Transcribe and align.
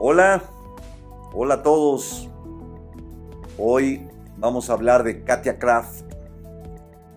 Hola, 0.00 0.44
hola 1.32 1.54
a 1.54 1.62
todos. 1.64 2.28
Hoy 3.58 4.08
vamos 4.36 4.70
a 4.70 4.74
hablar 4.74 5.02
de 5.02 5.24
Katia 5.24 5.58
Kraft, 5.58 6.04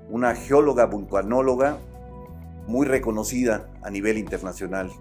una 0.09 0.33
geóloga 0.33 0.87
vulcanóloga 0.87 1.77
muy 2.65 2.87
reconocida 2.87 3.69
a 3.83 3.91
nivel 3.91 4.17
internacional. 4.17 4.91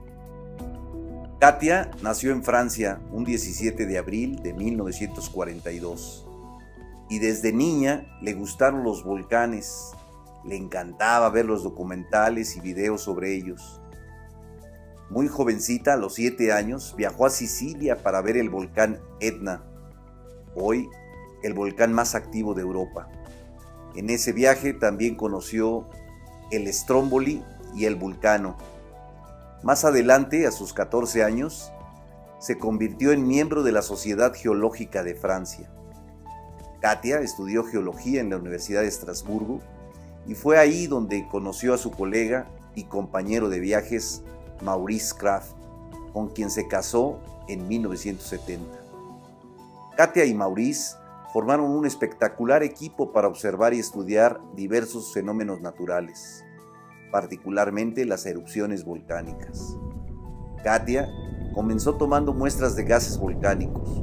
Katia 1.40 1.90
nació 2.02 2.32
en 2.32 2.44
Francia 2.44 3.00
un 3.12 3.24
17 3.24 3.86
de 3.86 3.96
abril 3.96 4.42
de 4.42 4.52
1942 4.52 6.28
y 7.08 7.18
desde 7.18 7.50
niña 7.50 8.06
le 8.20 8.34
gustaron 8.34 8.84
los 8.84 9.04
volcanes, 9.04 9.92
le 10.44 10.56
encantaba 10.56 11.30
ver 11.30 11.46
los 11.46 11.62
documentales 11.62 12.58
y 12.58 12.60
videos 12.60 13.00
sobre 13.00 13.34
ellos. 13.34 13.80
Muy 15.10 15.26
jovencita, 15.26 15.94
a 15.94 15.96
los 15.96 16.14
7 16.14 16.52
años, 16.52 16.94
viajó 16.96 17.26
a 17.26 17.30
Sicilia 17.30 18.00
para 18.00 18.22
ver 18.22 18.36
el 18.36 18.48
volcán 18.48 19.00
Etna, 19.18 19.64
hoy 20.54 20.88
el 21.42 21.52
volcán 21.52 21.92
más 21.92 22.14
activo 22.14 22.54
de 22.54 22.62
Europa. 22.62 23.08
En 23.96 24.08
ese 24.08 24.32
viaje 24.32 24.72
también 24.72 25.16
conoció 25.16 25.88
el 26.52 26.72
Stromboli 26.72 27.42
y 27.74 27.86
el 27.86 27.96
Vulcano. 27.96 28.56
Más 29.64 29.84
adelante, 29.84 30.46
a 30.46 30.52
sus 30.52 30.72
14 30.72 31.24
años, 31.24 31.72
se 32.38 32.56
convirtió 32.56 33.10
en 33.10 33.26
miembro 33.26 33.64
de 33.64 33.72
la 33.72 33.82
Sociedad 33.82 34.32
Geológica 34.32 35.02
de 35.02 35.16
Francia. 35.16 35.68
Katia 36.80 37.20
estudió 37.20 37.64
geología 37.64 38.20
en 38.20 38.30
la 38.30 38.36
Universidad 38.36 38.82
de 38.82 38.88
Estrasburgo 38.88 39.60
y 40.24 40.34
fue 40.34 40.56
ahí 40.56 40.86
donde 40.86 41.26
conoció 41.28 41.74
a 41.74 41.78
su 41.78 41.90
colega 41.90 42.46
y 42.76 42.84
compañero 42.84 43.48
de 43.48 43.58
viajes 43.58 44.22
Maurice 44.62 45.14
Kraft, 45.16 45.52
con 46.12 46.28
quien 46.28 46.50
se 46.50 46.66
casó 46.68 47.18
en 47.48 47.66
1970. 47.68 48.78
Katia 49.96 50.24
y 50.24 50.34
Maurice 50.34 50.96
formaron 51.32 51.70
un 51.70 51.86
espectacular 51.86 52.62
equipo 52.62 53.12
para 53.12 53.28
observar 53.28 53.74
y 53.74 53.78
estudiar 53.78 54.40
diversos 54.54 55.12
fenómenos 55.12 55.60
naturales, 55.60 56.44
particularmente 57.12 58.04
las 58.04 58.26
erupciones 58.26 58.84
volcánicas. 58.84 59.76
Katia 60.64 61.08
comenzó 61.54 61.94
tomando 61.94 62.32
muestras 62.32 62.76
de 62.76 62.84
gases 62.84 63.18
volcánicos, 63.18 64.02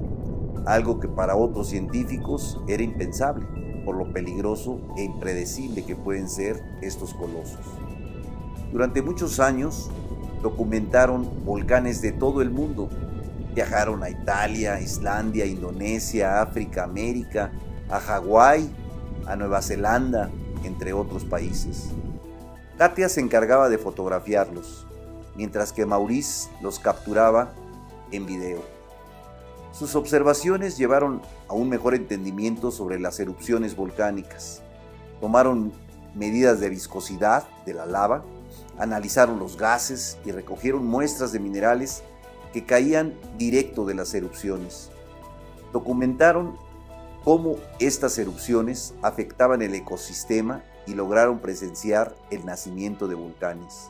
algo 0.66 1.00
que 1.00 1.08
para 1.08 1.36
otros 1.36 1.70
científicos 1.70 2.60
era 2.68 2.84
impensable 2.84 3.46
por 3.88 3.96
lo 3.96 4.12
peligroso 4.12 4.82
e 4.98 5.04
impredecible 5.04 5.86
que 5.86 5.96
pueden 5.96 6.28
ser 6.28 6.62
estos 6.82 7.14
colosos. 7.14 7.66
Durante 8.74 9.02
muchos 9.02 9.40
años, 9.40 9.90
documentaron 10.42 11.46
volcanes 11.46 12.02
de 12.02 12.12
todo 12.12 12.42
el 12.42 12.50
mundo. 12.50 12.90
Viajaron 13.54 14.04
a 14.04 14.10
Italia, 14.10 14.80
Islandia, 14.80 15.46
Indonesia, 15.46 16.42
África, 16.42 16.84
América, 16.84 17.52
a 17.90 18.00
Hawái, 18.00 18.70
a 19.26 19.36
Nueva 19.36 19.62
Zelanda, 19.62 20.30
entre 20.64 20.94
otros 20.94 21.26
países. 21.26 21.90
Katia 22.78 23.10
se 23.10 23.22
encargaba 23.22 23.70
de 23.70 23.78
fotografiarlos, 23.78 24.86
mientras 25.36 25.74
que 25.74 25.86
Maurice 25.86 26.50
los 26.62 26.80
capturaba 26.80 27.54
en 28.12 28.26
video. 28.26 28.62
Sus 29.72 29.96
observaciones 29.96 30.78
llevaron 30.78 31.22
a 31.48 31.54
un 31.54 31.70
mejor 31.70 31.96
entendimiento 31.96 32.72
sobre 32.72 33.00
las 33.00 33.20
erupciones 33.20 33.76
volcánicas. 33.76 34.62
Tomaron 35.20 35.72
medidas 36.16 36.60
de 36.60 36.70
viscosidad 36.70 37.48
de 37.66 37.74
la 37.74 37.86
lava 37.86 38.24
analizaron 38.78 39.40
los 39.40 39.58
gases 39.58 40.18
y 40.26 40.32
recogieron 40.32 40.86
muestras 40.86 41.32
de 41.32 41.40
minerales 41.40 42.04
que 42.54 42.66
caían 42.66 43.14
directo 43.38 43.86
de 43.86 43.96
las 43.96 44.14
erupciones. 44.14 44.90
Documentaron 45.74 46.58
cómo 47.24 47.58
estas 47.80 48.18
erupciones 48.18 48.94
afectaban 49.02 49.62
el 49.62 49.76
ecosistema 49.76 50.64
y 50.86 50.94
lograron 50.94 51.40
presenciar 51.40 52.16
el 52.32 52.46
nacimiento 52.46 53.08
de 53.08 53.16
volcanes, 53.16 53.90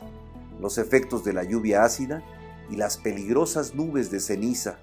los 0.60 0.78
efectos 0.78 1.24
de 1.24 1.32
la 1.32 1.44
lluvia 1.44 1.84
ácida 1.84 2.22
y 2.70 2.76
las 2.76 2.96
peligrosas 2.96 3.74
nubes 3.74 4.10
de 4.10 4.20
ceniza. 4.20 4.78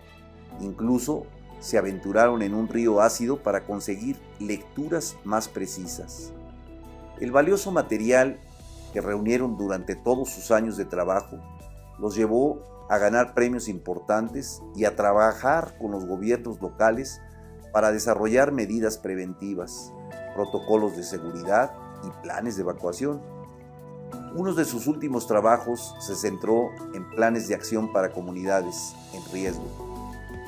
Incluso 0.62 1.26
se 1.60 1.78
aventuraron 1.78 2.42
en 2.42 2.54
un 2.54 2.70
río 2.70 3.02
ácido 3.02 3.44
para 3.44 3.66
conseguir 3.66 4.18
lecturas 4.40 5.16
más 5.24 5.48
precisas. 5.48 6.32
El 7.20 7.32
valioso 7.32 7.72
material 7.72 8.40
que 8.96 9.02
reunieron 9.02 9.58
durante 9.58 9.94
todos 9.94 10.30
sus 10.30 10.52
años 10.52 10.78
de 10.78 10.86
trabajo 10.86 11.38
los 12.00 12.16
llevó 12.16 12.62
a 12.90 12.98
ganar 12.98 13.34
premios 13.34 13.68
importantes 13.68 14.62
y 14.74 14.86
a 14.86 14.96
trabajar 14.96 15.78
con 15.82 15.92
los 15.92 16.06
gobiernos 16.06 16.62
locales 16.62 17.20
para 17.74 17.92
desarrollar 17.92 18.54
medidas 18.54 18.98
preventivas, 18.98 19.92
protocolos 20.34 20.96
de 20.96 21.04
seguridad 21.04 21.74
y 22.06 22.24
planes 22.24 22.56
de 22.56 22.62
evacuación. 22.62 23.22
Uno 24.34 24.54
de 24.54 24.64
sus 24.64 24.88
últimos 24.88 25.28
trabajos 25.28 25.94
se 26.00 26.16
centró 26.16 26.70
en 26.94 27.10
planes 27.10 27.50
de 27.50 27.56
acción 27.56 27.92
para 27.92 28.14
comunidades 28.14 28.96
en 29.14 29.34
riesgo, 29.34 29.66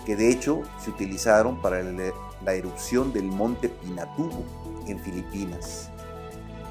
que 0.06 0.16
de 0.16 0.32
hecho 0.32 0.62
se 0.82 0.90
utilizaron 0.90 1.62
para 1.62 1.84
la 1.84 2.54
erupción 2.54 3.12
del 3.12 3.26
monte 3.26 3.68
Pinatubo 3.68 4.46
en 4.86 5.00
Filipinas. 5.00 5.92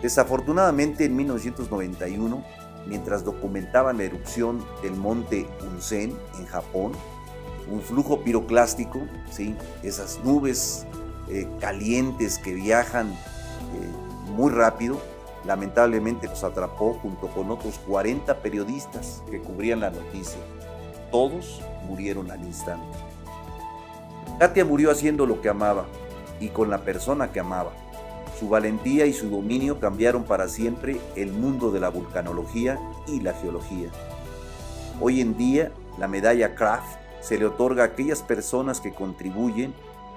Desafortunadamente 0.02 1.04
en 1.04 1.16
1991, 1.16 2.44
mientras 2.86 3.24
documentaban 3.24 3.98
la 3.98 4.04
erupción 4.04 4.64
del 4.82 4.94
monte 4.94 5.48
Unsen 5.72 6.16
en 6.38 6.46
Japón, 6.46 6.92
un 7.70 7.80
flujo 7.80 8.22
piroclástico, 8.22 9.00
¿sí? 9.30 9.56
esas 9.82 10.20
nubes 10.22 10.86
eh, 11.28 11.48
calientes 11.60 12.38
que 12.38 12.54
viajan 12.54 13.08
eh, 13.10 13.16
muy 14.36 14.52
rápido, 14.52 15.00
lamentablemente 15.44 16.28
los 16.28 16.44
atrapó 16.44 16.94
junto 16.94 17.28
con 17.28 17.50
otros 17.50 17.78
40 17.86 18.42
periodistas 18.42 19.22
que 19.30 19.40
cubrían 19.40 19.80
la 19.80 19.90
noticia. 19.90 20.38
Todos 21.10 21.62
murieron 21.86 22.30
al 22.30 22.44
instante. 22.44 22.98
Katia 24.38 24.64
murió 24.64 24.90
haciendo 24.90 25.24
lo 25.24 25.40
que 25.40 25.48
amaba 25.48 25.86
y 26.40 26.48
con 26.48 26.68
la 26.68 26.78
persona 26.78 27.32
que 27.32 27.40
amaba. 27.40 27.72
Su 28.38 28.50
valentía 28.50 29.06
y 29.06 29.14
su 29.14 29.30
dominio 29.30 29.80
cambiaron 29.80 30.24
para 30.24 30.48
siempre 30.48 31.00
el 31.14 31.32
mundo 31.32 31.70
de 31.70 31.80
la 31.80 31.88
vulcanología 31.88 32.78
y 33.06 33.20
la 33.20 33.32
geología. 33.32 33.88
Hoy 35.00 35.22
en 35.22 35.38
día, 35.38 35.72
la 35.98 36.06
medalla 36.06 36.54
Kraft 36.54 36.98
se 37.20 37.38
le 37.38 37.46
otorga 37.46 37.82
a 37.82 37.86
aquellas 37.86 38.22
personas 38.22 38.82
que 38.82 38.92
contribuyen 38.92 39.72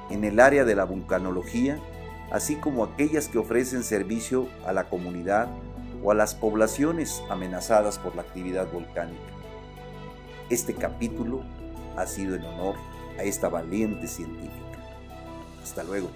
en 0.09 0.25
el 0.25 0.41
área 0.41 0.66
de 0.66 0.75
la 0.75 0.84
vulcanología, 0.84 1.80
así 2.30 2.57
como 2.57 2.84
aquellas 2.84 3.30
que 3.30 3.38
ofrecen 3.38 3.84
servicio 3.84 4.50
a 4.66 4.74
la 4.74 4.90
comunidad 4.90 5.47
o 6.03 6.12
a 6.12 6.16
las 6.16 6.36
poblaciones 6.36 7.24
amenazadas 7.30 8.00
por 8.00 8.16
la 8.16 8.24
actividad 8.24 8.69
volcánica. 8.69 9.31
Este 10.50 10.74
capítulo 10.74 11.41
ha 11.96 12.06
sido 12.06 12.36
en 12.36 12.44
honor 12.44 12.75
a 13.18 13.24
esta 13.24 13.47
valiente 13.47 14.07
científica. 14.07 14.78
Hasta 15.63 15.84
luego. 15.84 16.09